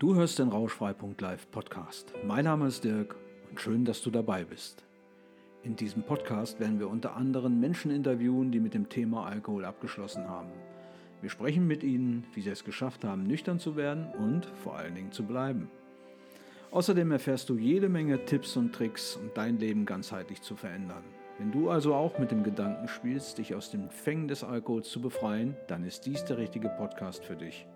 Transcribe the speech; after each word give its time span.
Du 0.00 0.14
hörst 0.14 0.38
den 0.38 0.48
Rauschfrei.live 0.48 1.50
Podcast. 1.50 2.14
Mein 2.26 2.46
Name 2.46 2.68
ist 2.68 2.84
Dirk 2.84 3.16
und 3.50 3.60
schön, 3.60 3.84
dass 3.84 4.00
du 4.00 4.10
dabei 4.10 4.44
bist. 4.44 4.82
In 5.62 5.76
diesem 5.76 6.04
Podcast 6.04 6.58
werden 6.58 6.78
wir 6.78 6.88
unter 6.88 7.16
anderem 7.16 7.60
Menschen 7.60 7.90
interviewen, 7.90 8.50
die 8.50 8.60
mit 8.60 8.72
dem 8.72 8.88
Thema 8.88 9.26
Alkohol 9.26 9.66
abgeschlossen 9.66 10.26
haben. 10.26 10.48
Wir 11.20 11.28
sprechen 11.28 11.66
mit 11.66 11.82
ihnen, 11.82 12.24
wie 12.32 12.40
sie 12.40 12.48
es 12.48 12.64
geschafft 12.64 13.04
haben, 13.04 13.24
nüchtern 13.24 13.58
zu 13.58 13.76
werden 13.76 14.06
und 14.18 14.46
vor 14.46 14.74
allen 14.74 14.94
Dingen 14.94 15.12
zu 15.12 15.24
bleiben. 15.24 15.70
Außerdem 16.70 17.12
erfährst 17.12 17.50
du 17.50 17.58
jede 17.58 17.90
Menge 17.90 18.24
Tipps 18.24 18.56
und 18.56 18.74
Tricks, 18.74 19.16
um 19.16 19.30
dein 19.34 19.58
Leben 19.58 19.84
ganzheitlich 19.84 20.40
zu 20.40 20.56
verändern. 20.56 21.04
Wenn 21.36 21.52
du 21.52 21.68
also 21.68 21.94
auch 21.94 22.18
mit 22.18 22.30
dem 22.30 22.42
Gedanken 22.42 22.88
spielst, 22.88 23.36
dich 23.36 23.54
aus 23.54 23.70
den 23.70 23.90
Fängen 23.90 24.28
des 24.28 24.44
Alkohols 24.44 24.88
zu 24.88 25.02
befreien, 25.02 25.56
dann 25.66 25.84
ist 25.84 26.06
dies 26.06 26.24
der 26.24 26.38
richtige 26.38 26.70
Podcast 26.70 27.22
für 27.22 27.36
dich. 27.36 27.66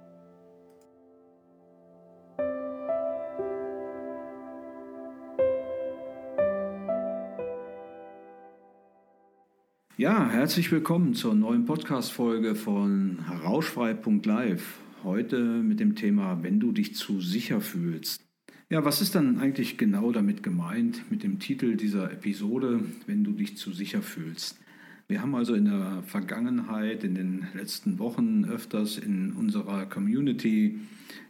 Ja, 9.97 10.29
herzlich 10.29 10.73
willkommen 10.73 11.15
zur 11.15 11.37
neuen 11.37 11.67
Podcast-Folge 11.67 12.57
von 12.57 13.21
Rauschfrei.live. 13.45 14.81
Heute 15.05 15.39
mit 15.39 15.79
dem 15.79 15.95
Thema, 15.95 16.43
wenn 16.43 16.59
du 16.59 16.73
dich 16.73 16.97
zu 16.97 17.21
sicher 17.21 17.61
fühlst. 17.61 18.21
Ja, 18.69 18.85
was 18.85 19.01
ist 19.01 19.15
dann 19.15 19.39
eigentlich 19.39 19.79
genau 19.79 20.11
damit 20.11 20.43
gemeint 20.43 21.09
mit 21.13 21.23
dem 21.23 21.39
Titel 21.39 21.77
dieser 21.77 22.11
Episode, 22.11 22.81
wenn 23.07 23.23
du 23.23 23.35
dich 23.35 23.57
zu 23.57 23.71
sicher 23.71 24.03
fühlst? 24.03 24.59
Wir 25.07 25.23
haben 25.23 25.37
also 25.37 25.55
in 25.55 25.67
der 25.67 26.03
Vergangenheit, 26.05 27.05
in 27.05 27.15
den 27.15 27.47
letzten 27.55 28.01
Wochen 28.01 28.47
öfters 28.47 28.99
in 28.99 29.31
unserer 29.31 29.87
Community 29.87 30.81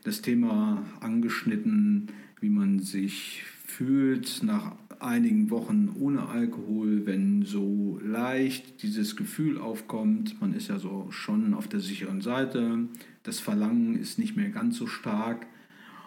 das 0.05 0.23
Thema 0.23 0.87
angeschnitten, 1.01 2.07
wie 2.41 2.49
man 2.49 2.79
sich 2.79 3.43
fühlt 3.65 4.43
nach 4.43 4.77
einigen 5.01 5.51
Wochen 5.51 5.91
ohne 5.99 6.29
Alkohol, 6.29 7.07
wenn 7.07 7.43
so 7.43 7.99
leicht 8.05 8.83
dieses 8.83 9.17
Gefühl 9.17 9.59
aufkommt, 9.59 10.41
man 10.41 10.55
ist 10.55 10.69
ja 10.69 10.79
so 10.79 11.11
schon 11.11 11.55
auf 11.55 11.67
der 11.67 11.81
sicheren 11.81 12.21
Seite, 12.21 12.89
das 13.23 13.41
Verlangen 13.41 13.99
ist 13.99 14.19
nicht 14.19 14.37
mehr 14.37 14.51
ganz 14.51 14.77
so 14.77 14.87
stark. 14.87 15.47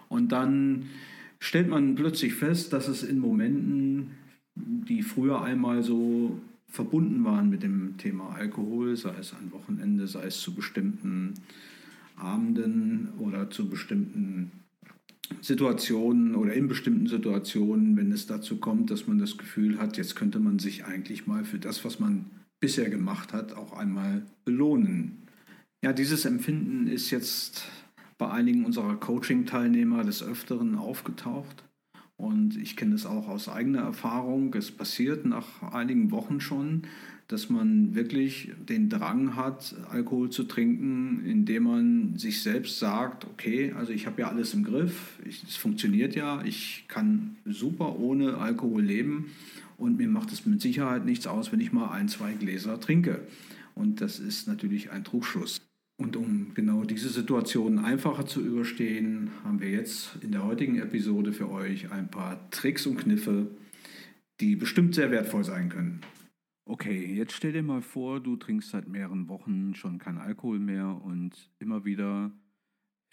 Und 0.08 0.32
dann 0.32 0.86
stellt 1.40 1.68
man 1.68 1.96
plötzlich 1.96 2.36
fest, 2.36 2.74
dass 2.74 2.88
es 2.88 3.04
in 3.04 3.20
Momenten, 3.20 4.12
die 4.56 5.02
früher 5.02 5.42
einmal 5.42 5.84
so 5.84 6.40
verbunden 6.70 7.24
waren 7.24 7.50
mit 7.50 7.64
dem 7.64 7.98
Thema 7.98 8.36
Alkohol, 8.36 8.96
sei 8.96 9.16
es 9.20 9.34
am 9.34 9.52
Wochenende, 9.52 10.08
sei 10.08 10.26
es 10.26 10.40
zu 10.40 10.54
bestimmten 10.54 11.34
Abenden 12.16 13.10
oder 13.20 13.50
zu 13.50 13.70
bestimmten 13.70 14.52
Situationen 15.42 16.36
oder 16.36 16.54
in 16.54 16.68
bestimmten 16.68 17.08
Situationen, 17.08 17.98
wenn 17.98 18.12
es 18.12 18.28
dazu 18.28 18.58
kommt, 18.58 18.92
dass 18.92 19.08
man 19.08 19.20
das 19.20 19.38
Gefühl 19.38 19.80
hat, 19.80 19.98
jetzt 19.98 20.16
könnte 20.16 20.40
man 20.40 20.60
sich 20.60 20.86
eigentlich 20.86 21.28
mal 21.28 21.44
für 21.44 21.60
das, 21.60 21.84
was 21.86 22.00
man 22.00 22.26
bisher 22.60 22.90
gemacht 22.90 23.34
hat, 23.34 23.54
auch 23.54 23.74
einmal 23.74 24.24
belohnen. 24.46 25.28
Ja, 25.84 25.94
dieses 25.94 26.26
Empfinden 26.26 26.88
ist 26.88 27.12
jetzt 27.12 27.70
bei 28.18 28.30
einigen 28.30 28.66
unserer 28.66 28.96
Coaching-Teilnehmer 28.96 30.04
des 30.04 30.24
Öfteren 30.24 30.76
aufgetaucht. 30.76 31.64
Und 32.18 32.58
ich 32.58 32.76
kenne 32.76 32.96
es 32.96 33.06
auch 33.06 33.28
aus 33.28 33.48
eigener 33.48 33.82
Erfahrung. 33.82 34.54
Es 34.56 34.72
passiert 34.72 35.26
nach 35.26 35.62
einigen 35.72 36.10
Wochen 36.12 36.42
schon, 36.42 36.84
dass 37.28 37.50
man 37.50 37.94
wirklich 37.94 38.52
den 38.68 38.90
Drang 38.90 39.36
hat, 39.36 39.76
Alkohol 39.92 40.30
zu 40.30 40.44
trinken, 40.44 41.24
indem 41.26 41.64
man 41.64 42.18
sich 42.18 42.42
selbst 42.42 42.80
sagt, 42.80 43.26
okay, 43.26 43.74
also 43.74 43.92
ich 43.92 44.08
habe 44.08 44.22
ja 44.22 44.30
alles 44.30 44.54
im 44.54 44.64
Griff, 44.64 45.20
es 45.26 45.58
funktioniert 45.58 46.16
ja, 46.16 46.42
ich 46.44 46.86
kann 46.88 47.36
super 47.46 48.00
ohne 48.00 48.38
Alkohol 48.38 48.82
leben 48.82 49.32
und 49.78 49.98
mir 49.98 50.08
macht 50.08 50.32
es 50.32 50.46
mit 50.46 50.62
Sicherheit 50.62 51.06
nichts 51.06 51.28
aus, 51.28 51.52
wenn 51.52 51.60
ich 51.60 51.74
mal 51.74 51.92
ein, 51.92 52.08
zwei 52.08 52.34
Gläser 52.34 52.80
trinke. 52.80 53.28
Und 53.76 54.02
das 54.02 54.20
ist 54.20 54.48
natürlich 54.48 54.92
ein 54.92 55.04
Trugschluss. 55.04 55.67
Und 56.00 56.16
um 56.16 56.54
genau 56.54 56.84
diese 56.84 57.10
Situation 57.10 57.80
einfacher 57.80 58.28
zu 58.28 58.46
überstehen, 58.46 59.32
haben 59.44 59.60
wir 59.60 59.72
jetzt 59.72 60.18
in 60.22 60.32
der 60.32 60.44
heutigen 60.44 60.80
Episode 60.80 61.34
für 61.34 61.50
euch 61.50 61.92
ein 61.92 62.10
paar 62.12 62.50
Tricks 62.52 62.86
und 62.86 62.98
Kniffe, 62.98 63.48
die 64.40 64.56
bestimmt 64.56 64.94
sehr 64.94 65.10
wertvoll 65.10 65.44
sein 65.44 65.70
können. 65.70 66.02
Okay, 66.66 67.16
jetzt 67.16 67.34
stell 67.34 67.54
dir 67.54 67.64
mal 67.64 67.82
vor, 67.82 68.20
du 68.20 68.36
trinkst 68.36 68.70
seit 68.70 68.88
mehreren 68.88 69.28
Wochen 69.28 69.74
schon 69.74 69.98
keinen 69.98 70.20
Alkohol 70.20 70.60
mehr 70.60 71.02
und 71.04 71.50
immer 71.60 71.84
wieder 71.84 72.32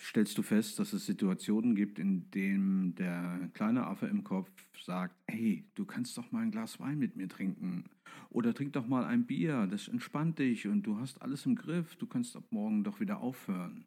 stellst 0.00 0.36
du 0.36 0.42
fest, 0.42 0.78
dass 0.78 0.92
es 0.92 1.06
Situationen 1.06 1.74
gibt, 1.74 1.98
in 1.98 2.30
denen 2.30 2.94
der 2.94 3.50
kleine 3.54 3.86
Affe 3.86 4.06
im 4.06 4.24
Kopf 4.24 4.50
sagt, 4.80 5.14
hey, 5.28 5.64
du 5.74 5.84
kannst 5.84 6.18
doch 6.18 6.30
mal 6.32 6.42
ein 6.42 6.50
Glas 6.50 6.80
Wein 6.80 6.98
mit 6.98 7.16
mir 7.16 7.28
trinken 7.28 7.84
oder 8.30 8.54
trink 8.54 8.72
doch 8.72 8.86
mal 8.86 9.04
ein 9.04 9.26
Bier, 9.26 9.66
das 9.66 9.88
entspannt 9.88 10.38
dich 10.38 10.66
und 10.66 10.82
du 10.82 10.98
hast 10.98 11.22
alles 11.22 11.46
im 11.46 11.54
Griff, 11.54 11.96
du 11.96 12.06
kannst 12.06 12.36
ab 12.36 12.44
morgen 12.50 12.84
doch 12.84 13.00
wieder 13.00 13.20
aufhören. 13.20 13.86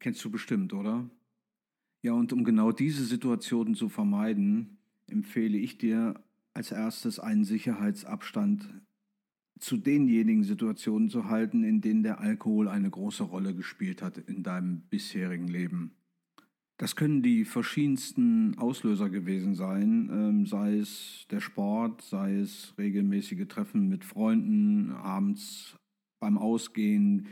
Kennst 0.00 0.24
du 0.24 0.30
bestimmt, 0.30 0.72
oder? 0.72 1.08
Ja, 2.02 2.12
und 2.12 2.32
um 2.32 2.44
genau 2.44 2.72
diese 2.72 3.04
Situationen 3.04 3.74
zu 3.74 3.88
vermeiden, 3.88 4.78
empfehle 5.06 5.58
ich 5.58 5.78
dir 5.78 6.22
als 6.54 6.70
erstes 6.72 7.18
einen 7.18 7.44
Sicherheitsabstand 7.44 8.68
zu 9.58 9.76
denjenigen 9.76 10.44
Situationen 10.44 11.08
zu 11.08 11.28
halten, 11.28 11.64
in 11.64 11.80
denen 11.80 12.02
der 12.02 12.20
Alkohol 12.20 12.68
eine 12.68 12.90
große 12.90 13.24
Rolle 13.24 13.54
gespielt 13.54 14.02
hat 14.02 14.18
in 14.18 14.42
deinem 14.42 14.82
bisherigen 14.90 15.48
Leben. 15.48 15.92
Das 16.78 16.94
können 16.94 17.22
die 17.22 17.44
verschiedensten 17.44 18.56
Auslöser 18.56 19.10
gewesen 19.10 19.56
sein, 19.56 20.08
ähm, 20.12 20.46
sei 20.46 20.78
es 20.78 21.26
der 21.28 21.40
Sport, 21.40 22.02
sei 22.02 22.38
es 22.38 22.72
regelmäßige 22.78 23.48
Treffen 23.48 23.88
mit 23.88 24.04
Freunden, 24.04 24.92
abends 24.92 25.76
beim 26.20 26.38
Ausgehen. 26.38 27.26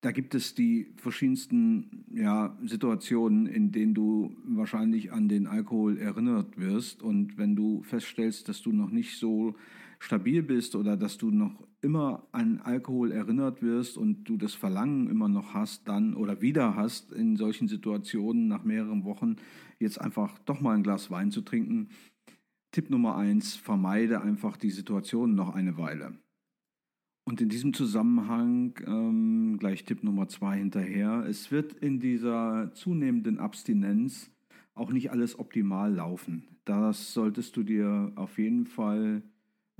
Da 0.00 0.12
gibt 0.12 0.36
es 0.36 0.54
die 0.54 0.92
verschiedensten 0.96 2.04
ja, 2.14 2.56
Situationen, 2.64 3.46
in 3.46 3.72
denen 3.72 3.94
du 3.94 4.36
wahrscheinlich 4.44 5.12
an 5.12 5.28
den 5.28 5.48
Alkohol 5.48 5.98
erinnert 5.98 6.56
wirst. 6.56 7.02
Und 7.02 7.38
wenn 7.38 7.56
du 7.56 7.82
feststellst, 7.82 8.48
dass 8.48 8.62
du 8.62 8.70
noch 8.72 8.90
nicht 8.90 9.18
so 9.18 9.56
stabil 9.98 10.42
bist 10.42 10.76
oder 10.76 10.96
dass 10.96 11.18
du 11.18 11.30
noch 11.30 11.66
immer 11.80 12.26
an 12.32 12.60
Alkohol 12.60 13.12
erinnert 13.12 13.62
wirst 13.62 13.96
und 13.96 14.24
du 14.24 14.36
das 14.36 14.54
Verlangen 14.54 15.08
immer 15.08 15.28
noch 15.28 15.54
hast, 15.54 15.88
dann 15.88 16.14
oder 16.14 16.40
wieder 16.40 16.76
hast 16.76 17.12
in 17.12 17.36
solchen 17.36 17.68
Situationen 17.68 18.48
nach 18.48 18.64
mehreren 18.64 19.04
Wochen 19.04 19.36
jetzt 19.78 20.00
einfach 20.00 20.38
doch 20.40 20.60
mal 20.60 20.74
ein 20.74 20.82
Glas 20.82 21.10
Wein 21.10 21.30
zu 21.30 21.42
trinken. 21.42 21.88
Tipp 22.72 22.90
Nummer 22.90 23.16
eins, 23.16 23.56
vermeide 23.56 24.20
einfach 24.20 24.56
die 24.56 24.70
Situation 24.70 25.34
noch 25.34 25.54
eine 25.54 25.78
Weile. 25.78 26.18
Und 27.28 27.40
in 27.40 27.48
diesem 27.48 27.72
Zusammenhang 27.72 28.74
ähm, 28.86 29.56
gleich 29.58 29.84
Tipp 29.84 30.04
Nummer 30.04 30.28
zwei 30.28 30.58
hinterher. 30.58 31.24
Es 31.28 31.50
wird 31.50 31.72
in 31.72 31.98
dieser 31.98 32.70
zunehmenden 32.74 33.38
Abstinenz 33.38 34.30
auch 34.74 34.92
nicht 34.92 35.10
alles 35.10 35.38
optimal 35.38 35.92
laufen. 35.92 36.46
Das 36.64 37.14
solltest 37.14 37.56
du 37.56 37.64
dir 37.64 38.12
auf 38.14 38.38
jeden 38.38 38.66
Fall 38.66 39.22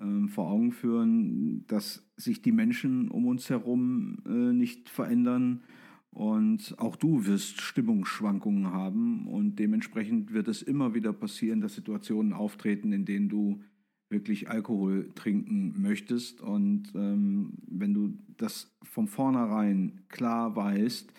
ähm, 0.01 0.29
vor 0.29 0.49
Augen 0.49 0.73
führen, 0.73 1.67
dass 1.67 2.07
sich 2.17 2.43
die 2.43 2.53
Menschen 2.53 3.11
um 3.11 3.27
uns 3.27 3.51
herum 3.51 4.19
äh, 4.27 4.53
nicht 4.53 4.89
verändern. 4.89 5.63
Und 6.11 6.75
auch 6.79 6.97
du 6.97 7.27
wirst 7.27 7.61
Stimmungsschwankungen 7.61 8.73
haben 8.73 9.27
und 9.27 9.59
dementsprechend 9.59 10.33
wird 10.33 10.49
es 10.49 10.63
immer 10.63 10.95
wieder 10.95 11.13
passieren, 11.13 11.61
dass 11.61 11.75
Situationen 11.75 12.33
auftreten, 12.33 12.93
in 12.93 13.05
denen 13.05 13.29
du 13.29 13.61
wirklich 14.09 14.49
Alkohol 14.49 15.11
trinken 15.15 15.75
möchtest. 15.81 16.41
Und 16.41 16.93
ähm, 16.95 17.55
wenn 17.69 17.93
du 17.93 18.17
das 18.37 18.75
von 18.83 19.09
vornherein 19.09 20.01
klar 20.09 20.57
weißt, 20.57 21.13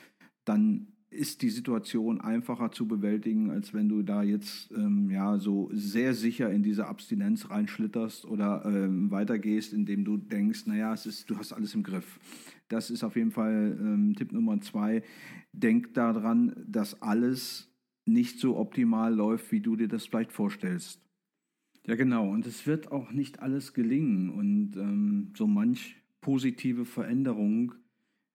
dann 0.46 0.88
ist 1.09 1.42
die 1.42 1.50
Situation 1.50 2.19
einfacher 2.19 2.71
zu 2.71 2.88
bewältigen, 2.88 3.50
als 3.50 3.74
wenn 3.74 3.88
du 3.88 4.04
da 4.04 4.24
jetzt 4.24 4.71
ähm, 4.71 5.09
ja 5.09 5.38
so 5.38 5.69
sehr 5.71 6.13
sicher 6.13 6.51
in 6.51 6.63
diese 6.63 6.88
Abstinenz 6.88 7.50
reinschlitterst 7.50 8.25
oder 8.25 8.65
ähm, 8.65 9.09
weitergehst, 9.09 9.74
indem 9.74 10.04
du 10.04 10.18
denkst, 10.18 10.65
naja, 10.65 10.94
es 10.94 11.06
ist, 11.06 11.30
du 11.30 11.38
hast 11.38 11.54
alles 11.54 11.74
im 11.75 11.83
Griff. 11.83 12.19
Das 12.68 12.89
ist 12.89 13.04
auf 13.04 13.15
jeden 13.15 13.31
Fall 13.31 13.77
ähm, 13.80 14.15
Tipp 14.15 14.33
Nummer 14.33 14.59
zwei. 14.59 15.01
Denk 15.54 15.94
daran, 15.94 16.54
dass 16.68 17.01
alles 17.01 17.71
nicht 18.06 18.39
so 18.39 18.57
optimal 18.57 19.13
läuft, 19.13 19.51
wie 19.51 19.62
du 19.62 19.75
dir 19.75 19.88
das 19.88 20.06
vielleicht 20.06 20.33
vorstellst. 20.33 21.01
Ja, 21.86 21.95
genau. 21.95 22.30
Und 22.30 22.45
es 22.45 22.68
wird 22.68 22.92
auch 22.92 23.12
nicht 23.12 23.42
alles 23.42 23.74
gelingen. 23.74 24.30
Und 24.30 24.75
ähm, 24.75 25.33
so 25.38 25.48
manch 25.48 25.95
positive 26.19 26.83
Veränderung 26.83 27.74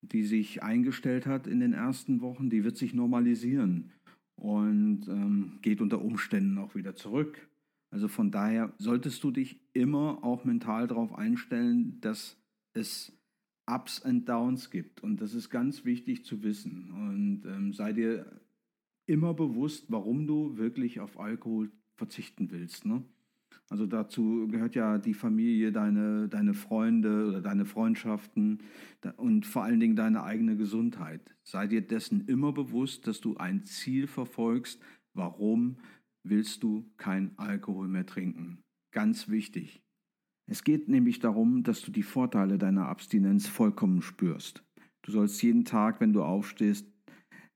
die 0.03 0.25
sich 0.25 0.63
eingestellt 0.63 1.27
hat 1.27 1.47
in 1.47 1.61
den 1.61 1.73
ersten 1.73 2.21
Wochen, 2.21 2.51
die 2.51 2.65
wird 2.65 2.77
sich 2.77 2.93
normalisieren 2.93 3.91
und 4.35 5.07
ähm, 5.09 5.59
geht 5.63 5.81
unter 5.81 6.03
Umständen 6.03 6.59
auch 6.59 6.75
wieder 6.75 6.95
zurück. 6.95 7.49
Also 7.91 8.09
von 8.09 8.31
daher 8.31 8.73
solltest 8.79 9.23
du 9.23 9.31
dich 9.31 9.61
immer 9.73 10.25
auch 10.25 10.45
mental 10.45 10.89
darauf 10.89 11.15
einstellen, 11.15 12.01
dass 12.01 12.37
es 12.73 13.13
Ups 13.67 14.01
und 14.01 14.29
Downs 14.29 14.71
gibt. 14.71 15.03
Und 15.03 15.21
das 15.21 15.35
ist 15.35 15.51
ganz 15.51 15.85
wichtig 15.85 16.25
zu 16.25 16.43
wissen. 16.43 16.91
Und 16.91 17.45
ähm, 17.47 17.73
sei 17.73 17.93
dir 17.93 18.27
immer 19.07 19.35
bewusst, 19.35 19.87
warum 19.89 20.27
du 20.27 20.57
wirklich 20.57 21.01
auf 21.01 21.21
Alkohol 21.21 21.71
verzichten 21.97 22.51
willst. 22.51 22.87
Ne? 22.87 23.05
Also 23.69 23.87
dazu 23.87 24.49
gehört 24.49 24.75
ja 24.75 24.99
die 24.99 25.15
Familie, 25.15 25.73
deine, 25.73 26.29
deine 26.29 26.55
Freunde 26.55 27.29
oder 27.29 27.41
deine 27.41 27.65
Freundschaften 27.65 28.59
und 29.17 29.47
vor 29.47 29.65
allen 29.65 29.81
Dingen 29.81 29.97
deine 29.97 30.25
eigene 30.25 30.57
Gesundheit. 30.57 31.35
Sei 31.43 31.67
dir 31.67 31.81
dessen 31.81 32.27
immer 32.27 32.53
bewusst, 32.53 33.07
dass 33.07 33.21
du 33.21 33.37
ein 33.37 33.65
Ziel 33.65 34.07
verfolgst. 34.07 34.81
Warum 35.15 35.79
willst 36.23 36.63
du 36.63 36.91
kein 36.97 37.37
Alkohol 37.39 37.89
mehr 37.89 38.07
trinken? 38.07 38.63
Ganz 38.93 39.29
wichtig. 39.29 39.83
Es 40.47 40.65
geht 40.65 40.89
nämlich 40.89 41.19
darum, 41.19 41.63
dass 41.63 41.81
du 41.83 41.91
die 41.91 42.03
Vorteile 42.03 42.59
deiner 42.59 42.89
Abstinenz 42.89 43.49
vollkommen 43.49 44.03
spürst. 44.03 44.63
Du 45.03 45.13
sollst 45.13 45.43
jeden 45.43 45.65
Tag, 45.65 46.01
wenn 46.01 46.13
du 46.13 46.23
aufstehst, 46.23 46.87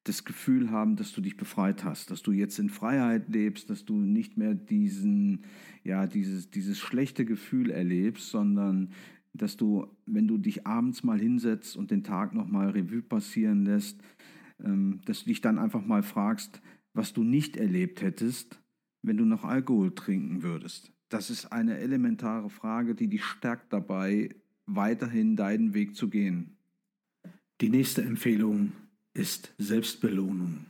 das 0.08 0.24
Gefühl 0.24 0.70
haben, 0.70 0.94
dass 0.94 1.12
du 1.12 1.20
dich 1.20 1.36
befreit 1.36 1.82
hast, 1.82 2.10
dass 2.10 2.22
du 2.22 2.30
jetzt 2.30 2.58
in 2.60 2.70
Freiheit 2.70 3.28
lebst, 3.28 3.70
dass 3.70 3.84
du 3.84 3.96
nicht 3.96 4.36
mehr 4.36 4.54
diesen, 4.54 5.42
ja, 5.82 6.06
dieses, 6.06 6.50
dieses 6.50 6.78
schlechte 6.78 7.24
Gefühl 7.24 7.70
erlebst, 7.70 8.30
sondern 8.30 8.92
dass 9.32 9.56
du, 9.56 9.88
wenn 10.06 10.28
du 10.28 10.38
dich 10.38 10.66
abends 10.66 11.02
mal 11.02 11.18
hinsetzt 11.18 11.76
und 11.76 11.90
den 11.90 12.04
Tag 12.04 12.34
nochmal 12.34 12.70
Revue 12.70 13.02
passieren 13.02 13.64
lässt, 13.64 14.00
ähm, 14.64 15.00
dass 15.06 15.24
du 15.24 15.26
dich 15.26 15.40
dann 15.40 15.58
einfach 15.58 15.84
mal 15.84 16.04
fragst, 16.04 16.62
was 16.94 17.12
du 17.12 17.24
nicht 17.24 17.56
erlebt 17.56 18.00
hättest, 18.00 18.62
wenn 19.02 19.16
du 19.16 19.24
noch 19.24 19.44
Alkohol 19.44 19.92
trinken 19.94 20.42
würdest. 20.42 20.92
Das 21.08 21.30
ist 21.30 21.46
eine 21.46 21.78
elementare 21.78 22.48
Frage, 22.48 22.94
die 22.94 23.08
dich 23.08 23.24
stärkt 23.24 23.72
dabei, 23.72 24.30
weiterhin 24.66 25.34
deinen 25.36 25.74
Weg 25.74 25.96
zu 25.96 26.08
gehen. 26.08 26.56
Die 27.60 27.70
nächste 27.70 28.02
Empfehlung 28.02 28.72
ist 29.16 29.54
Selbstbelohnung. 29.58 30.66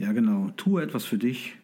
Ja 0.00 0.12
genau, 0.12 0.50
tue 0.56 0.82
etwas 0.82 1.04
für 1.04 1.18
dich, 1.18 1.58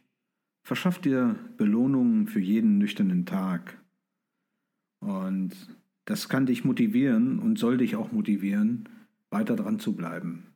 verschaff 0.63 0.99
dir 0.99 1.37
Belohnungen 1.57 2.27
für 2.27 2.41
jeden 2.41 2.79
nüchternen 2.79 3.27
Tag. 3.27 3.83
Und 5.01 5.53
das 6.05 6.29
kann 6.29 6.47
dich 6.47 6.65
motivieren 6.65 7.39
und 7.39 7.59
soll 7.59 7.79
dich 7.79 7.97
auch 7.97 8.13
motivieren, 8.13 8.89
weiter 9.31 9.57
dran 9.57 9.79
zu 9.81 9.97
bleiben. 9.97 10.55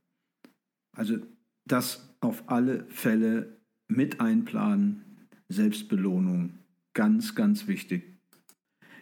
Also 0.96 1.18
das 1.66 2.14
auf 2.20 2.48
alle 2.48 2.86
Fälle 2.88 3.56
mit 3.88 4.20
einplanen, 4.20 5.28
Selbstbelohnung, 5.48 6.58
ganz, 6.92 7.34
ganz 7.34 7.66
wichtig. 7.66 8.04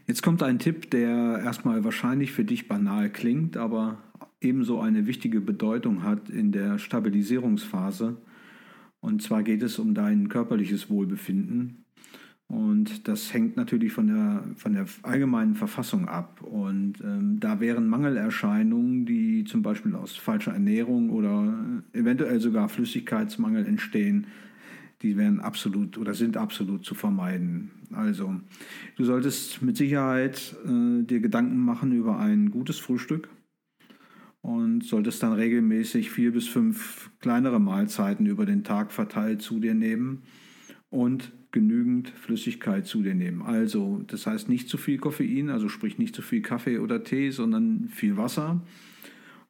Jetzt 0.07 0.23
kommt 0.23 0.43
ein 0.43 0.59
Tipp, 0.59 0.91
der 0.91 1.41
erstmal 1.45 1.85
wahrscheinlich 1.85 2.33
für 2.33 2.45
dich 2.45 2.69
banal 2.69 3.11
klingt, 3.11 3.57
aber 3.57 4.03
ebenso 4.45 4.81
eine 4.81 5.07
wichtige 5.07 5.41
Bedeutung 5.41 6.03
hat 6.03 6.29
in 6.29 6.53
der 6.53 6.79
Stabilisierungsphase. 6.79 8.17
Und 9.01 9.23
zwar 9.23 9.43
geht 9.43 9.63
es 9.63 9.79
um 9.79 9.95
dein 9.95 10.29
körperliches 10.29 10.89
Wohlbefinden. 10.89 11.85
Und 12.53 13.09
das 13.09 13.33
hängt 13.33 13.57
natürlich 13.57 13.93
von 13.93 14.09
der, 14.09 14.45
von 14.57 14.75
der 14.75 14.85
allgemeinen 15.03 15.55
Verfassung 15.55 16.07
ab. 16.07 16.43
Und 16.43 17.01
ähm, 17.03 17.41
da 17.41 17.61
wären 17.61 17.89
Mangelerscheinungen, 17.89 19.07
die 19.07 19.45
zum 19.45 19.63
Beispiel 19.63 19.95
aus 19.95 20.17
falscher 20.17 20.53
Ernährung 20.53 21.11
oder 21.11 21.59
eventuell 21.95 22.41
sogar 22.41 22.69
Flüssigkeitsmangel 22.69 23.67
entstehen, 23.67 24.27
die 25.01 25.17
wären 25.17 25.41
absolut 25.41 25.97
oder 25.99 26.15
sind 26.15 26.37
absolut 26.37 26.85
zu 26.85 26.95
vermeiden. 26.95 27.71
Also, 27.91 28.35
du 28.97 29.05
solltest 29.05 29.63
mit 29.63 29.77
Sicherheit 29.77 30.55
äh, 30.65 31.03
dir 31.05 31.21
Gedanken 31.21 31.59
machen 31.59 31.93
über 31.93 32.19
ein 32.19 32.51
gutes 32.51 32.79
Frühstück 32.79 33.29
und 34.43 34.85
solltest 34.85 35.23
dann 35.23 35.33
regelmäßig 35.33 36.11
vier 36.11 36.33
bis 36.33 36.49
fünf 36.49 37.11
kleinere 37.21 37.61
Mahlzeiten 37.61 38.27
über 38.27 38.45
den 38.45 38.65
Tag 38.65 38.93
verteilt 38.93 39.41
zu 39.41 39.61
dir 39.61 39.75
nehmen 39.75 40.23
und 40.91 41.33
genügend 41.53 42.09
Flüssigkeit 42.09 42.87
zu 42.87 43.03
dir 43.03 43.15
nehmen. 43.15 43.43
Also, 43.43 44.03
das 44.07 44.27
heißt 44.27 44.49
nicht 44.49 44.69
zu 44.69 44.79
viel 44.79 44.99
Koffein, 44.99 45.49
also 45.49 45.69
sprich 45.69 45.99
nicht 45.99 46.15
zu 46.15 46.23
viel 46.23 46.43
Kaffee 46.43 46.79
oder 46.79 47.05
Tee, 47.05 47.31
sondern 47.31 47.89
viel 47.89 48.17
Wasser. 48.17 48.63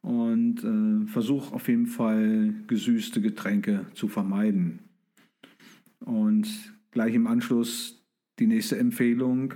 Und 0.03 0.65
äh, 0.65 1.07
versuch 1.07 1.53
auf 1.53 1.69
jeden 1.69 1.87
Fall 1.87 2.55
gesüßte 2.67 3.21
Getränke 3.21 3.87
zu 3.95 4.09
vermeiden. 4.09 4.81
Und 6.01 6.49
gleich 6.91 7.15
im 7.15 7.29
Anschluss 7.29 8.05
die 8.41 8.49
nächste 8.49 8.77
Empfehlung, 8.79 9.55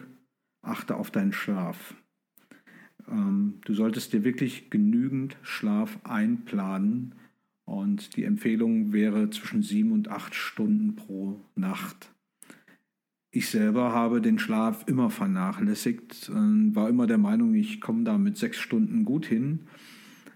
achte 0.63 0.95
auf 0.95 1.11
deinen 1.11 1.33
Schlaf. 1.33 1.95
Ähm, 3.11 3.55
du 3.65 3.75
solltest 3.75 4.13
dir 4.13 4.25
wirklich 4.25 4.71
genügend 4.71 5.37
Schlaf 5.43 5.99
einplanen 6.05 7.15
und 7.65 8.17
die 8.17 8.25
Empfehlung 8.25 8.93
wäre 8.93 9.31
zwischen 9.31 9.63
sieben 9.63 9.93
und 9.93 10.09
acht 10.09 10.35
Stunden 10.35 10.97
pro 10.97 11.41
Nacht. 11.55 12.13
Ich 13.31 13.51
selber 13.51 13.93
habe 13.93 14.23
den 14.23 14.39
Schlaf 14.39 14.85
immer 14.87 15.11
vernachlässigt, 15.11 16.31
war 16.33 16.89
immer 16.89 17.07
der 17.07 17.19
Meinung, 17.19 17.55
ich 17.55 17.83
komme 17.83 18.05
da 18.05 18.17
mit 18.17 18.39
sechs 18.39 18.57
Stunden 18.59 19.05
gut 19.05 19.27
hin. 19.27 19.67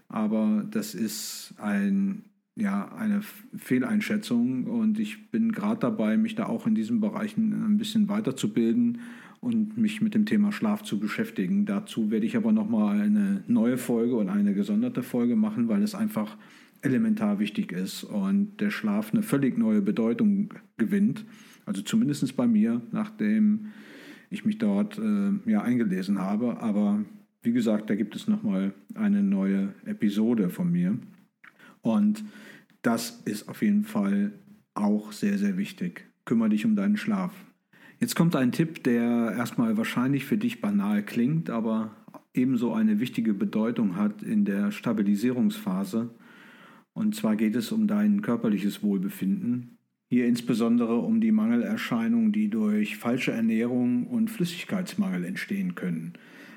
Aber 0.07 0.67
das 0.69 0.93
ist 0.93 1.55
ein, 1.57 2.25
ja, 2.55 2.93
eine 2.93 3.21
Fehleinschätzung 3.55 4.65
und 4.65 4.99
ich 4.99 5.31
bin 5.31 5.51
gerade 5.51 5.79
dabei, 5.79 6.17
mich 6.17 6.35
da 6.35 6.47
auch 6.47 6.67
in 6.67 6.75
diesen 6.75 6.99
Bereichen 6.99 7.53
ein 7.65 7.77
bisschen 7.77 8.09
weiterzubilden 8.09 8.99
und 9.41 9.77
mich 9.77 10.01
mit 10.01 10.13
dem 10.13 10.25
Thema 10.25 10.51
Schlaf 10.51 10.83
zu 10.83 10.99
beschäftigen. 10.99 11.65
Dazu 11.65 12.11
werde 12.11 12.25
ich 12.25 12.37
aber 12.37 12.51
nochmal 12.51 13.01
eine 13.01 13.43
neue 13.47 13.77
Folge 13.77 14.15
und 14.15 14.29
eine 14.29 14.53
gesonderte 14.53 15.03
Folge 15.03 15.35
machen, 15.35 15.67
weil 15.67 15.81
es 15.83 15.95
einfach 15.95 16.37
elementar 16.83 17.39
wichtig 17.39 17.71
ist 17.71 18.03
und 18.03 18.57
der 18.61 18.69
Schlaf 18.69 19.11
eine 19.13 19.23
völlig 19.23 19.57
neue 19.57 19.81
Bedeutung 19.81 20.53
gewinnt. 20.77 21.25
Also 21.65 21.81
zumindest 21.81 22.35
bei 22.37 22.47
mir, 22.47 22.81
nachdem 22.91 23.67
ich 24.29 24.45
mich 24.45 24.57
dort 24.57 24.97
äh, 24.97 25.31
ja, 25.45 25.61
eingelesen 25.61 26.19
habe. 26.19 26.59
Aber 26.61 27.03
wie 27.41 27.51
gesagt, 27.51 27.89
da 27.89 27.95
gibt 27.95 28.15
es 28.15 28.27
nochmal 28.27 28.73
eine 28.93 29.23
neue 29.23 29.73
Episode 29.85 30.49
von 30.49 30.71
mir. 30.71 30.97
Und 31.81 32.23
das 32.81 33.21
ist 33.25 33.49
auf 33.49 33.61
jeden 33.61 33.83
Fall 33.83 34.31
auch 34.73 35.11
sehr, 35.11 35.37
sehr 35.37 35.57
wichtig. 35.57 36.07
Kümmere 36.25 36.49
dich 36.49 36.65
um 36.65 36.75
deinen 36.75 36.97
Schlaf. 36.97 37.33
Jetzt 38.01 38.15
kommt 38.15 38.35
ein 38.35 38.51
Tipp, 38.51 38.83
der 38.83 39.35
erstmal 39.37 39.77
wahrscheinlich 39.77 40.25
für 40.25 40.35
dich 40.35 40.59
banal 40.59 41.03
klingt, 41.03 41.51
aber 41.51 41.95
ebenso 42.33 42.73
eine 42.73 42.99
wichtige 42.99 43.35
Bedeutung 43.35 43.95
hat 43.95 44.23
in 44.23 44.43
der 44.43 44.71
Stabilisierungsphase. 44.71 46.09
Und 46.93 47.15
zwar 47.15 47.35
geht 47.35 47.55
es 47.55 47.71
um 47.71 47.85
dein 47.85 48.23
körperliches 48.23 48.81
Wohlbefinden. 48.81 49.77
Hier 50.09 50.25
insbesondere 50.25 50.97
um 50.97 51.21
die 51.21 51.31
Mangelerscheinungen, 51.31 52.31
die 52.31 52.49
durch 52.49 52.97
falsche 52.97 53.33
Ernährung 53.33 54.07
und 54.07 54.31
Flüssigkeitsmangel 54.31 55.23
entstehen 55.23 55.75
können. 55.75 56.13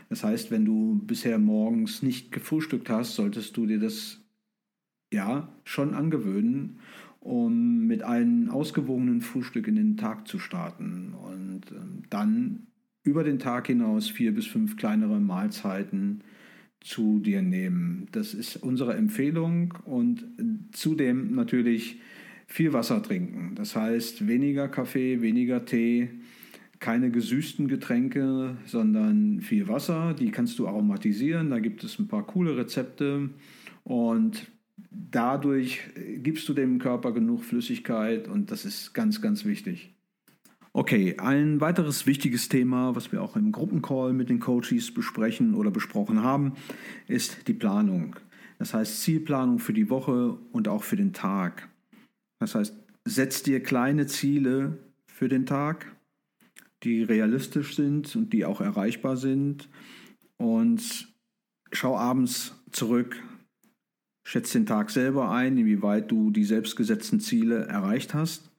Das 0.08 0.24
heißt, 0.24 0.50
wenn 0.50 0.64
du 0.64 1.02
bisher 1.06 1.38
morgens 1.38 2.02
nicht 2.02 2.32
gefrühstückt 2.32 2.88
hast, 2.88 3.16
solltest 3.16 3.54
du 3.58 3.66
dir 3.66 3.78
das 3.78 4.18
ja 5.12 5.48
schon 5.64 5.92
angewöhnen 5.92 6.80
um 7.24 7.86
mit 7.86 8.02
einem 8.02 8.50
ausgewogenen 8.50 9.22
Frühstück 9.22 9.66
in 9.66 9.76
den 9.76 9.96
Tag 9.96 10.28
zu 10.28 10.38
starten 10.38 11.14
und 11.14 11.62
ähm, 11.72 12.02
dann 12.10 12.66
über 13.02 13.24
den 13.24 13.38
Tag 13.38 13.66
hinaus 13.66 14.10
vier 14.10 14.34
bis 14.34 14.46
fünf 14.46 14.76
kleinere 14.76 15.18
Mahlzeiten 15.20 16.22
zu 16.80 17.20
dir 17.20 17.40
nehmen. 17.40 18.08
Das 18.12 18.34
ist 18.34 18.56
unsere 18.56 18.94
Empfehlung 18.94 19.72
und 19.86 20.26
zudem 20.72 21.34
natürlich 21.34 21.98
viel 22.46 22.74
Wasser 22.74 23.02
trinken. 23.02 23.54
Das 23.54 23.74
heißt 23.74 24.28
weniger 24.28 24.68
Kaffee, 24.68 25.22
weniger 25.22 25.64
Tee, 25.64 26.10
keine 26.78 27.10
gesüßten 27.10 27.68
Getränke, 27.68 28.58
sondern 28.66 29.40
viel 29.40 29.66
Wasser. 29.66 30.12
Die 30.12 30.30
kannst 30.30 30.58
du 30.58 30.68
aromatisieren. 30.68 31.48
Da 31.48 31.58
gibt 31.58 31.84
es 31.84 31.98
ein 31.98 32.08
paar 32.08 32.26
coole 32.26 32.56
Rezepte 32.58 33.30
und 33.82 34.46
dadurch 34.76 35.80
gibst 36.16 36.48
du 36.48 36.54
dem 36.54 36.78
Körper 36.78 37.12
genug 37.12 37.44
Flüssigkeit 37.44 38.28
und 38.28 38.50
das 38.50 38.64
ist 38.64 38.92
ganz, 38.94 39.20
ganz 39.20 39.44
wichtig. 39.44 39.94
Okay, 40.72 41.16
ein 41.18 41.60
weiteres 41.60 42.04
wichtiges 42.04 42.48
Thema, 42.48 42.96
was 42.96 43.12
wir 43.12 43.22
auch 43.22 43.36
im 43.36 43.52
Gruppencall 43.52 44.12
mit 44.12 44.28
den 44.28 44.40
Coaches 44.40 44.92
besprechen 44.92 45.54
oder 45.54 45.70
besprochen 45.70 46.22
haben, 46.22 46.54
ist 47.06 47.46
die 47.46 47.54
Planung. 47.54 48.16
Das 48.58 48.74
heißt 48.74 49.02
Zielplanung 49.02 49.60
für 49.60 49.72
die 49.72 49.88
Woche 49.88 50.36
und 50.50 50.66
auch 50.66 50.82
für 50.82 50.96
den 50.96 51.12
Tag. 51.12 51.68
Das 52.40 52.56
heißt, 52.56 52.76
setz 53.04 53.44
dir 53.44 53.62
kleine 53.62 54.06
Ziele 54.06 54.78
für 55.06 55.28
den 55.28 55.46
Tag, 55.46 55.94
die 56.82 57.04
realistisch 57.04 57.76
sind 57.76 58.14
und 58.16 58.32
die 58.32 58.44
auch 58.44 58.60
erreichbar 58.60 59.16
sind 59.16 59.68
und 60.38 61.14
schau 61.72 61.96
abends 61.96 62.60
zurück 62.72 63.22
Schätz 64.26 64.52
den 64.52 64.66
Tag 64.66 64.90
selber 64.90 65.30
ein, 65.30 65.58
inwieweit 65.58 66.10
du 66.10 66.30
die 66.30 66.44
selbstgesetzten 66.44 67.20
Ziele 67.20 67.66
erreicht 67.66 68.14
hast 68.14 68.50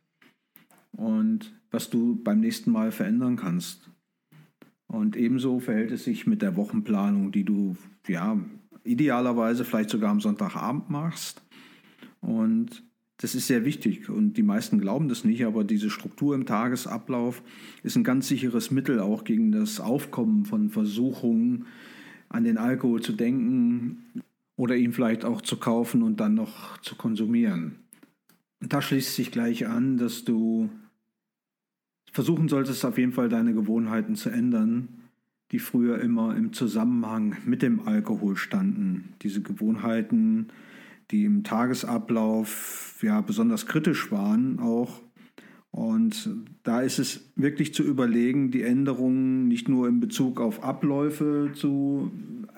und 0.92 1.54
was 1.72 1.90
du 1.90 2.22
beim 2.24 2.40
nächsten 2.40 2.72
Mal 2.72 2.92
verändern 2.92 3.36
kannst. 3.36 3.90
Und 4.88 5.18
ebenso 5.18 5.60
verhält 5.60 5.92
es 5.92 6.06
sich 6.06 6.28
mit 6.28 6.42
der 6.42 6.56
Wochenplanung, 6.56 7.32
die 7.32 7.44
du 7.44 7.76
ja 8.08 8.40
idealerweise 8.84 9.66
vielleicht 9.66 9.90
sogar 9.90 10.12
am 10.12 10.22
Sonntagabend 10.22 10.90
machst. 10.90 11.42
Und 12.22 12.84
Das 13.18 13.34
ist 13.34 13.48
sehr 13.48 13.64
wichtig 13.64 14.10
und 14.10 14.34
die 14.34 14.44
meisten 14.44 14.80
glauben 14.80 15.08
das 15.08 15.24
nicht, 15.24 15.46
aber 15.46 15.64
diese 15.64 15.90
Struktur 15.90 16.36
im 16.36 16.46
Tagesablauf 16.46 17.42
ist 17.82 17.96
ein 17.96 18.04
ganz 18.04 18.28
sicheres 18.28 18.72
Mittel 18.72 19.00
auch 19.00 19.24
gegen 19.24 19.54
das 19.54 19.80
Aufkommen 19.80 20.46
von 20.46 20.70
Versuchungen, 20.70 21.66
an 22.28 22.44
den 22.44 22.58
Alkohol 22.58 23.02
zu 23.02 23.14
denken 23.14 24.04
oder 24.56 24.76
ihn 24.76 24.94
vielleicht 24.94 25.26
auch 25.26 25.42
zu 25.42 25.58
kaufen 25.58 26.02
und 26.04 26.20
dann 26.20 26.34
noch 26.34 26.80
zu 26.82 26.96
konsumieren. 26.96 27.80
Und 28.62 28.74
da 28.74 28.82
schließt 28.82 29.16
sich 29.16 29.32
gleich 29.32 29.68
an, 29.68 29.98
dass 29.98 30.24
du 30.24 30.70
versuchen 32.12 32.48
solltest, 32.48 32.86
auf 32.86 32.98
jeden 32.98 33.12
Fall 33.12 33.30
deine 33.30 33.54
Gewohnheiten 33.54 34.16
zu 34.16 34.30
ändern, 34.30 35.10
die 35.52 35.60
früher 35.60 36.00
immer 36.00 36.36
im 36.36 36.54
Zusammenhang 36.54 37.38
mit 37.46 37.62
dem 37.62 37.88
Alkohol 37.88 38.38
standen. 38.38 39.14
Diese 39.22 39.42
Gewohnheiten, 39.42 40.48
die 41.12 41.26
im 41.26 41.44
Tagesablauf 41.44 43.00
ja 43.02 43.22
besonders 43.22 43.68
kritisch 43.68 44.12
waren 44.12 44.60
auch. 44.60 45.02
Und 45.72 46.30
da 46.64 46.80
ist 46.80 47.00
es 47.00 47.34
wirklich 47.36 47.74
zu 47.74 47.84
überlegen, 47.84 48.50
die 48.50 48.62
Änderungen 48.62 49.50
nicht 49.50 49.68
nur 49.68 49.90
in 49.90 50.00
Bezug 50.00 50.40
auf 50.40 50.64
Abläufe 50.64 51.52
zu, 51.54 52.12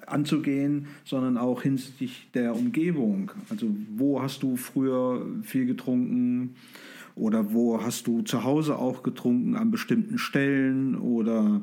anzugehen, 0.07 0.87
sondern 1.03 1.37
auch 1.37 1.61
hinsichtlich 1.61 2.29
der 2.33 2.55
Umgebung. 2.55 3.31
Also 3.49 3.67
wo 3.95 4.21
hast 4.21 4.43
du 4.43 4.55
früher 4.55 5.25
viel 5.43 5.65
getrunken 5.65 6.55
oder 7.15 7.53
wo 7.53 7.81
hast 7.81 8.07
du 8.07 8.21
zu 8.21 8.43
Hause 8.43 8.77
auch 8.77 9.03
getrunken 9.03 9.55
an 9.55 9.71
bestimmten 9.71 10.17
Stellen 10.17 10.95
oder 10.95 11.61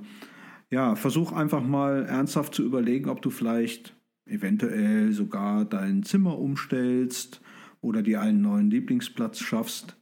ja, 0.70 0.96
versuch 0.96 1.32
einfach 1.32 1.62
mal 1.62 2.04
ernsthaft 2.04 2.54
zu 2.54 2.64
überlegen, 2.64 3.08
ob 3.08 3.22
du 3.22 3.30
vielleicht 3.30 3.94
eventuell 4.26 5.12
sogar 5.12 5.64
dein 5.64 6.02
Zimmer 6.02 6.38
umstellst 6.38 7.40
oder 7.80 8.02
dir 8.02 8.20
einen 8.20 8.40
neuen 8.40 8.70
Lieblingsplatz 8.70 9.38
schaffst, 9.40 9.96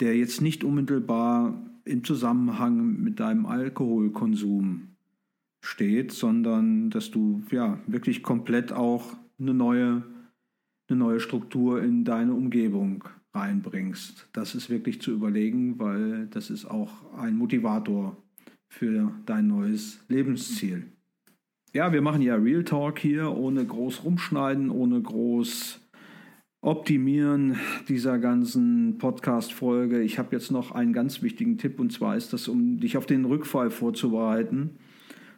der 0.00 0.16
jetzt 0.16 0.40
nicht 0.42 0.64
unmittelbar 0.64 1.64
im 1.84 2.04
Zusammenhang 2.04 3.00
mit 3.00 3.20
deinem 3.20 3.46
Alkoholkonsum 3.46 4.88
steht, 5.60 6.12
sondern 6.12 6.90
dass 6.90 7.10
du 7.10 7.42
ja 7.50 7.78
wirklich 7.86 8.22
komplett 8.22 8.72
auch 8.72 9.16
eine 9.38 9.54
neue, 9.54 10.02
eine 10.88 10.98
neue 10.98 11.20
Struktur 11.20 11.82
in 11.82 12.04
deine 12.04 12.34
Umgebung 12.34 13.04
reinbringst. 13.34 14.28
Das 14.32 14.54
ist 14.54 14.70
wirklich 14.70 15.00
zu 15.00 15.12
überlegen, 15.12 15.78
weil 15.78 16.26
das 16.28 16.50
ist 16.50 16.66
auch 16.66 17.14
ein 17.16 17.36
Motivator 17.36 18.16
für 18.68 19.12
dein 19.26 19.46
neues 19.48 20.04
Lebensziel. 20.08 20.86
Ja, 21.72 21.92
wir 21.92 22.02
machen 22.02 22.22
ja 22.22 22.34
Real 22.34 22.64
Talk 22.64 22.98
hier, 22.98 23.30
ohne 23.30 23.64
groß 23.64 24.04
rumschneiden, 24.04 24.70
ohne 24.70 25.00
groß 25.00 25.80
optimieren 26.62 27.56
dieser 27.88 28.18
ganzen 28.18 28.98
Podcast-Folge. 28.98 30.02
Ich 30.02 30.18
habe 30.18 30.34
jetzt 30.34 30.50
noch 30.50 30.72
einen 30.72 30.92
ganz 30.92 31.22
wichtigen 31.22 31.58
Tipp 31.58 31.80
und 31.80 31.92
zwar 31.92 32.16
ist 32.16 32.32
das, 32.32 32.48
um 32.48 32.78
dich 32.80 32.96
auf 32.96 33.06
den 33.06 33.24
Rückfall 33.24 33.70
vorzubereiten, 33.70 34.78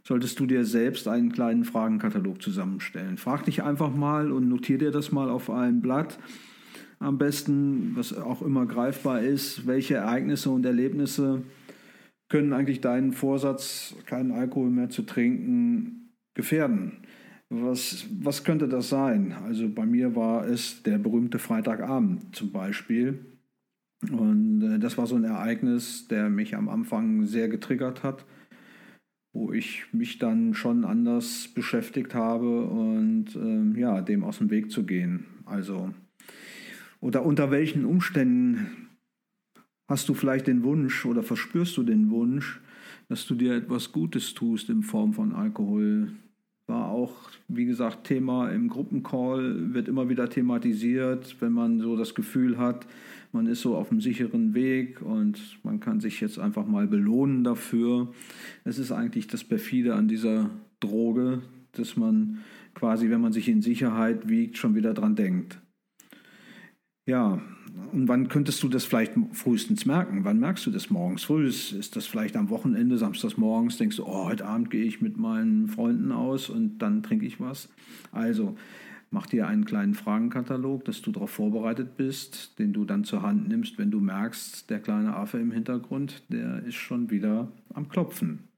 solltest 0.04 0.38
du 0.40 0.46
dir 0.46 0.64
selbst 0.64 1.06
einen 1.08 1.32
kleinen 1.32 1.64
Fragenkatalog 1.64 2.42
zusammenstellen. 2.42 3.18
Frag 3.18 3.44
dich 3.44 3.62
einfach 3.62 3.94
mal 3.94 4.32
und 4.32 4.48
notiere 4.48 4.78
dir 4.78 4.90
das 4.90 5.12
mal 5.12 5.30
auf 5.30 5.50
einem 5.50 5.80
Blatt. 5.80 6.18
Am 6.98 7.18
besten, 7.18 7.92
was 7.94 8.16
auch 8.16 8.42
immer 8.42 8.66
greifbar 8.66 9.22
ist, 9.22 9.66
welche 9.66 9.94
Ereignisse 9.94 10.50
und 10.50 10.64
Erlebnisse 10.64 11.42
können 12.28 12.52
eigentlich 12.52 12.80
deinen 12.80 13.12
Vorsatz, 13.12 13.94
keinen 14.06 14.32
Alkohol 14.32 14.70
mehr 14.70 14.88
zu 14.88 15.02
trinken, 15.02 16.12
gefährden. 16.34 17.02
Was, 17.50 18.06
was 18.22 18.44
könnte 18.44 18.66
das 18.66 18.88
sein? 18.88 19.34
Also 19.44 19.68
bei 19.68 19.84
mir 19.84 20.16
war 20.16 20.46
es 20.46 20.82
der 20.84 20.96
berühmte 20.96 21.38
Freitagabend 21.38 22.34
zum 22.34 22.50
Beispiel. 22.50 23.26
Und 24.10 24.62
äh, 24.62 24.78
das 24.78 24.96
war 24.96 25.06
so 25.06 25.16
ein 25.16 25.24
Ereignis, 25.24 26.08
der 26.08 26.30
mich 26.30 26.56
am 26.56 26.68
Anfang 26.68 27.26
sehr 27.26 27.48
getriggert 27.48 28.02
hat, 28.02 28.24
wo 29.32 29.52
ich 29.52 29.84
mich 29.92 30.18
dann 30.18 30.54
schon 30.54 30.84
anders 30.84 31.48
beschäftigt 31.48 32.14
habe 32.14 32.64
und 32.64 33.34
äh, 33.34 33.80
ja, 33.80 34.02
dem 34.02 34.24
aus 34.24 34.38
dem 34.38 34.50
Weg 34.50 34.70
zu 34.70 34.84
gehen. 34.84 35.26
Also, 35.46 35.92
oder 37.00 37.24
unter 37.24 37.50
welchen 37.50 37.84
Umständen 37.84 38.88
hast 39.88 40.08
du 40.08 40.14
vielleicht 40.14 40.46
den 40.46 40.62
Wunsch 40.62 41.04
oder 41.06 41.22
verspürst 41.22 41.76
du 41.76 41.82
den 41.82 42.10
Wunsch, 42.10 42.60
dass 43.08 43.26
du 43.26 43.34
dir 43.34 43.54
etwas 43.54 43.92
Gutes 43.92 44.34
tust 44.34 44.70
in 44.70 44.82
Form 44.82 45.12
von 45.12 45.32
Alkohol. 45.32 46.12
War 46.66 46.88
auch, 46.88 47.14
wie 47.48 47.64
gesagt, 47.64 48.04
Thema 48.04 48.50
im 48.50 48.68
Gruppencall, 48.68 49.74
wird 49.74 49.88
immer 49.88 50.08
wieder 50.08 50.30
thematisiert, 50.30 51.36
wenn 51.40 51.52
man 51.52 51.80
so 51.80 51.96
das 51.96 52.14
Gefühl 52.14 52.56
hat, 52.56 52.86
man 53.32 53.46
ist 53.46 53.62
so 53.62 53.76
auf 53.76 53.90
einem 53.90 54.00
sicheren 54.00 54.54
Weg 54.54 55.00
und 55.02 55.58
man 55.62 55.80
kann 55.80 56.00
sich 56.00 56.20
jetzt 56.20 56.38
einfach 56.38 56.66
mal 56.66 56.86
belohnen 56.86 57.44
dafür. 57.44 58.12
Es 58.64 58.78
ist 58.78 58.92
eigentlich 58.92 59.26
das 59.26 59.42
Perfide 59.42 59.94
an 59.94 60.06
dieser 60.06 60.50
Droge, 60.80 61.42
dass 61.72 61.96
man 61.96 62.38
quasi, 62.74 63.10
wenn 63.10 63.20
man 63.20 63.32
sich 63.32 63.48
in 63.48 63.62
Sicherheit 63.62 64.28
wiegt, 64.28 64.58
schon 64.58 64.74
wieder 64.74 64.94
dran 64.94 65.16
denkt. 65.16 65.60
Ja, 67.06 67.40
und 67.92 68.06
wann 68.06 68.28
könntest 68.28 68.62
du 68.62 68.68
das 68.68 68.84
vielleicht 68.84 69.14
frühestens 69.32 69.86
merken? 69.86 70.24
Wann 70.24 70.38
merkst 70.38 70.66
du 70.66 70.70
das 70.70 70.90
morgens 70.90 71.24
früh? 71.24 71.46
Ist 71.46 71.96
das 71.96 72.06
vielleicht 72.06 72.36
am 72.36 72.50
Wochenende, 72.50 72.98
samstags 72.98 73.36
morgens, 73.36 73.78
denkst 73.78 73.96
du, 73.96 74.04
oh, 74.04 74.26
heute 74.26 74.46
Abend 74.46 74.70
gehe 74.70 74.84
ich 74.84 75.00
mit 75.00 75.16
meinen 75.16 75.68
Freunden 75.68 76.12
aus 76.12 76.50
und 76.50 76.78
dann 76.78 77.02
trinke 77.02 77.26
ich 77.26 77.40
was? 77.40 77.70
Also, 78.12 78.56
mach 79.12 79.26
dir 79.26 79.46
einen 79.46 79.64
kleinen 79.64 79.94
Fragenkatalog, 79.94 80.84
dass 80.84 81.02
du 81.02 81.12
darauf 81.12 81.30
vorbereitet 81.30 81.96
bist, 81.96 82.58
den 82.58 82.72
du 82.72 82.84
dann 82.84 83.04
zur 83.04 83.22
Hand 83.22 83.46
nimmst, 83.46 83.78
wenn 83.78 83.90
du 83.90 84.00
merkst, 84.00 84.68
der 84.70 84.80
kleine 84.80 85.14
Affe 85.14 85.38
im 85.38 85.52
Hintergrund, 85.52 86.24
der 86.30 86.64
ist 86.64 86.74
schon 86.74 87.10
wieder 87.10 87.52
am 87.74 87.88
Klopfen. 87.88 88.48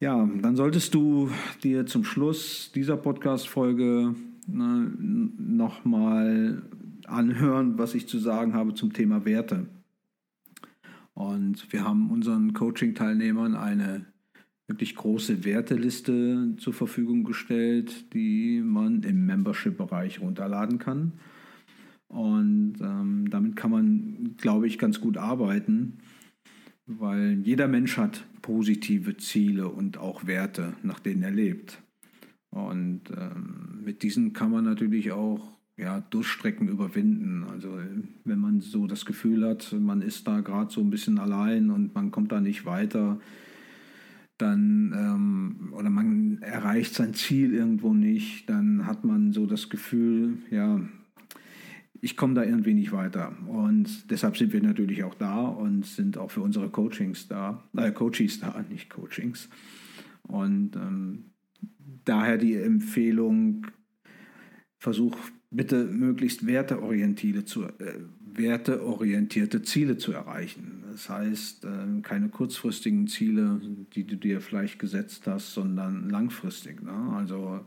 Ja, 0.00 0.26
dann 0.40 0.56
solltest 0.56 0.94
du 0.94 1.30
dir 1.62 1.84
zum 1.84 2.04
Schluss 2.04 2.72
dieser 2.72 2.96
Podcast-Folge 2.96 4.14
ne, 4.46 4.92
nochmal 5.36 6.62
anhören, 7.06 7.76
was 7.76 7.94
ich 7.94 8.08
zu 8.08 8.18
sagen 8.18 8.54
habe 8.54 8.72
zum 8.72 8.92
Thema 8.92 9.24
Werte. 9.24 9.66
Und 11.12 11.70
wir 11.72 11.84
haben 11.84 12.10
unseren 12.10 12.54
Coaching-Teilnehmern 12.54 13.56
eine 13.56 14.06
wirklich 14.70 14.94
große 14.94 15.44
Werteliste 15.44 16.54
zur 16.56 16.72
Verfügung 16.72 17.24
gestellt, 17.24 18.14
die 18.14 18.62
man 18.64 19.02
im 19.02 19.26
Membership-Bereich 19.26 20.20
runterladen 20.20 20.78
kann. 20.78 21.12
Und 22.08 22.74
ähm, 22.80 23.28
damit 23.30 23.56
kann 23.56 23.70
man, 23.70 24.36
glaube 24.36 24.66
ich, 24.66 24.78
ganz 24.78 25.00
gut 25.00 25.16
arbeiten, 25.16 25.98
weil 26.86 27.40
jeder 27.42 27.68
Mensch 27.68 27.96
hat 27.96 28.24
positive 28.42 29.16
Ziele 29.16 29.68
und 29.68 29.98
auch 29.98 30.26
Werte, 30.26 30.74
nach 30.82 31.00
denen 31.00 31.22
er 31.22 31.30
lebt. 31.30 31.82
Und 32.50 33.02
ähm, 33.16 33.80
mit 33.84 34.02
diesen 34.02 34.32
kann 34.32 34.50
man 34.50 34.64
natürlich 34.64 35.12
auch 35.12 35.58
ja, 35.76 36.00
Durchstrecken 36.00 36.68
überwinden. 36.68 37.44
Also 37.44 37.78
wenn 38.24 38.38
man 38.38 38.60
so 38.60 38.86
das 38.86 39.04
Gefühl 39.04 39.48
hat, 39.48 39.72
man 39.72 40.02
ist 40.02 40.26
da 40.28 40.40
gerade 40.40 40.70
so 40.70 40.80
ein 40.80 40.90
bisschen 40.90 41.18
allein 41.18 41.70
und 41.70 41.94
man 41.94 42.10
kommt 42.10 42.32
da 42.32 42.40
nicht 42.40 42.66
weiter, 42.66 43.20
dann 44.40 44.92
ähm, 44.96 45.72
oder 45.72 45.90
man 45.90 46.38
erreicht 46.42 46.94
sein 46.94 47.14
Ziel 47.14 47.52
irgendwo 47.52 47.94
nicht, 47.94 48.48
dann 48.48 48.86
hat 48.86 49.04
man 49.04 49.32
so 49.32 49.46
das 49.46 49.68
Gefühl, 49.68 50.38
ja, 50.50 50.80
ich 52.00 52.16
komme 52.16 52.34
da 52.34 52.44
irgendwie 52.44 52.74
nicht 52.74 52.92
weiter. 52.92 53.36
Und 53.46 54.10
deshalb 54.10 54.36
sind 54.36 54.52
wir 54.52 54.62
natürlich 54.62 55.04
auch 55.04 55.14
da 55.14 55.42
und 55.42 55.84
sind 55.84 56.16
auch 56.16 56.30
für 56.30 56.40
unsere 56.40 56.70
Coachings 56.70 57.28
da, 57.28 57.64
äh, 57.76 57.90
Coaches 57.92 58.40
da, 58.40 58.64
nicht 58.68 58.88
Coachings. 58.88 59.48
Und 60.22 60.76
ähm, 60.76 61.32
daher 62.04 62.38
die 62.38 62.56
Empfehlung, 62.56 63.66
versuch 64.78 65.16
bitte 65.50 65.84
möglichst 65.84 66.46
werteorientierte, 66.46 67.44
zu, 67.44 67.64
äh, 67.64 67.98
werteorientierte 68.34 69.62
Ziele 69.62 69.96
zu 69.96 70.12
erreichen. 70.12 70.84
Das 70.92 71.08
heißt, 71.08 71.64
äh, 71.64 72.00
keine 72.02 72.28
kurzfristigen 72.28 73.06
Ziele, 73.06 73.60
die 73.94 74.04
du 74.04 74.16
dir 74.16 74.40
vielleicht 74.40 74.78
gesetzt 74.78 75.26
hast, 75.26 75.54
sondern 75.54 76.10
langfristig. 76.10 76.82
Ne? 76.82 77.14
Also 77.16 77.60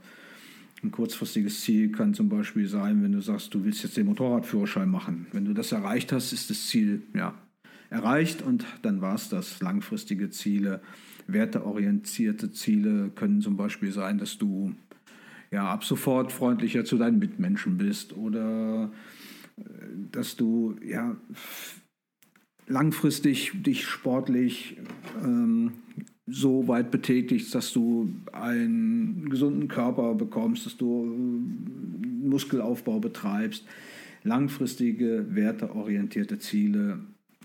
ein 0.84 0.92
kurzfristiges 0.92 1.62
Ziel 1.62 1.92
kann 1.92 2.14
zum 2.14 2.30
Beispiel 2.30 2.68
sein, 2.68 3.04
wenn 3.04 3.14
du 3.14 3.22
sagst, 3.22 3.54
du 3.54 3.64
willst 3.64 3.84
jetzt 3.84 3.96
den 3.98 4.08
Motorradführerschein 4.08 4.90
machen. 4.90 5.28
Wenn 5.32 5.46
du 5.46 5.54
das 5.54 5.72
erreicht 5.72 6.12
hast, 6.12 6.34
ist 6.34 6.50
das 6.50 6.68
Ziel 6.68 7.04
ja, 7.14 7.34
erreicht 7.90 8.42
und 8.42 8.66
dann 8.82 9.02
war 9.02 9.16
es 9.16 9.30
das. 9.30 9.62
Langfristige 9.62 10.30
Ziele, 10.30 10.82
werteorientierte 11.28 12.52
Ziele 12.52 13.12
können 13.16 13.42
zum 13.42 13.56
Beispiel 13.56 13.92
sein, 13.92 14.18
dass 14.18 14.38
du 14.38 14.76
ja, 15.52 15.72
ab 15.72 15.84
sofort 15.84 16.32
freundlicher 16.32 16.84
zu 16.84 16.98
deinen 16.98 17.20
Mitmenschen 17.20 17.78
bist 17.78 18.18
oder 18.18 18.92
dass 20.12 20.36
du 20.36 20.76
ja, 20.84 21.16
langfristig 22.68 23.52
dich 23.64 23.86
sportlich 23.86 24.78
ähm, 25.24 25.74
so 26.26 26.68
weit 26.68 26.92
betätigst, 26.92 27.54
dass 27.54 27.74
du 27.74 28.10
einen 28.32 29.30
gesunden 29.30 29.68
Körper 29.68 30.16
bekommst, 30.16 30.66
dass 30.66 30.78
du 30.78 31.06
äh, 31.06 32.28
Muskelaufbau 32.28 33.00
betreibst. 33.00 33.66
langfristige, 34.24 35.26
werteorientierte 35.36 36.40
Ziele 36.40 37.00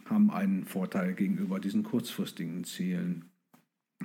haben 0.05 0.31
einen 0.31 0.65
Vorteil 0.65 1.15
gegenüber 1.15 1.59
diesen 1.59 1.83
kurzfristigen 1.83 2.65
Zielen. 2.65 3.25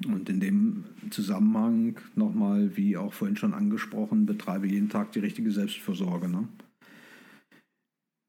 Und 0.08 0.28
in 0.28 0.40
dem 0.40 0.86
Zusammenhang 1.12 2.00
nochmal, 2.16 2.76
wie 2.76 2.98
auch 2.98 3.14
vorhin 3.14 3.38
schon 3.38 3.54
angesprochen, 3.54 4.26
betreibe 4.26 4.68
jeden 4.68 4.90
Tag 4.90 5.12
die 5.12 5.20
richtige 5.20 5.52
Selbstfürsorge. 5.52 6.28
Ne? 6.28 6.48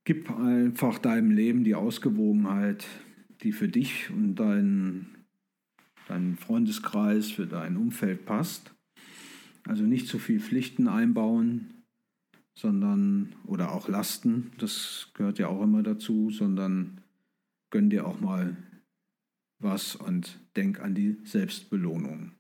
Gib 0.05 0.31
einfach 0.31 0.99
deinem 0.99 1.31
Leben 1.31 1.65
die 1.65 1.75
Ausgewogenheit, 1.75 2.87
die 3.43 3.53
für 3.53 3.69
dich 3.69 4.11
und 4.11 4.35
deinen, 4.37 5.25
deinen 6.09 6.37
Freundeskreis, 6.37 7.31
für 7.31 7.47
dein 7.47 7.77
Umfeld 7.77 8.27
passt. 8.27 8.75
Also 9.67 9.85
nicht 9.85 10.07
zu 10.07 10.19
viel 10.19 10.41
Pflichten 10.41 10.89
einbauen, 10.89 11.85
sondern 12.55 13.35
oder 13.47 13.73
auch 13.73 13.89
Lasten, 13.89 14.53
das 14.59 15.11
gehört 15.15 15.39
ja 15.39 15.49
auch 15.49 15.63
immer 15.63 15.83
dazu, 15.83 16.31
sondern 16.31 17.01
gönn 17.71 17.91
dir 17.91 18.07
auch 18.07 18.21
mal 18.21 18.57
was 19.59 19.97
und 19.97 20.39
denk 20.57 20.81
an 20.81 20.95
die 20.95 21.17
Selbstbelohnung. 21.25 22.33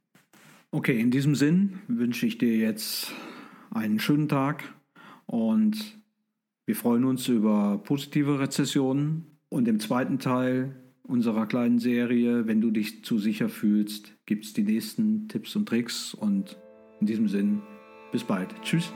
Okay, 0.71 1.01
in 1.01 1.11
diesem 1.11 1.35
Sinn 1.35 1.81
wünsche 1.89 2.27
ich 2.27 2.39
dir 2.39 2.57
jetzt 2.57 3.13
einen 3.71 3.99
schönen 3.99 4.29
Tag 4.29 4.75
und 5.27 5.99
wir 6.67 6.77
freuen 6.77 7.05
uns 7.05 7.29
über 7.29 7.81
positive 7.85 8.41
Rezessionen 8.41 9.27
und 9.49 9.69
im 9.69 9.81
zweiten 9.81 10.19
Teil 10.19 10.75
unserer 11.03 11.47
kleinen 11.47 11.79
Serie, 11.79 12.47
wenn 12.47 12.61
du 12.61 12.71
dich 12.71 13.05
zu 13.05 13.19
sicher 13.19 13.49
fühlst, 13.49 14.15
gibt 14.25 14.47
es 14.47 14.55
die 14.55 14.63
nächsten 14.63 15.29
Tipps 15.29 15.55
und 15.55 15.69
Tricks 15.69 16.15
und 16.15 16.57
in 17.01 17.07
diesem 17.07 17.29
Sinn, 17.29 17.61
bis 18.11 18.25
bald. 18.25 18.49
Tschüss. 18.63 18.91